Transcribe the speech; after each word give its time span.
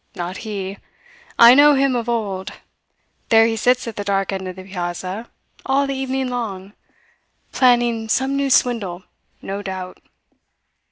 Not 0.15 0.37
he. 0.37 0.79
I 1.37 1.53
know 1.53 1.75
him 1.75 1.95
of 1.95 2.09
old. 2.09 2.53
There 3.29 3.45
he 3.45 3.55
sits 3.55 3.87
at 3.87 3.97
the 3.97 4.03
dark 4.03 4.31
end 4.33 4.47
of 4.47 4.55
the 4.55 4.63
piazza, 4.63 5.29
all 5.63 5.85
the 5.85 5.93
evening 5.93 6.27
long 6.27 6.73
planning 7.51 8.09
some 8.09 8.35
new 8.35 8.49
swindle, 8.49 9.03
no 9.43 9.61
doubt. 9.61 9.99